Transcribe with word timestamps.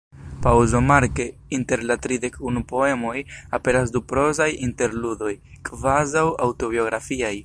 Paŭzomarke, 0.43 1.25
inter 1.57 1.83
la 1.91 1.97
tridek 2.05 2.39
unu 2.51 2.63
poemoj 2.71 3.13
aperas 3.59 3.93
du 3.97 4.01
prozaj 4.13 4.49
interludoj, 4.69 5.31
kvazaŭ 5.71 6.25
aŭtobiografiaj. 6.49 7.35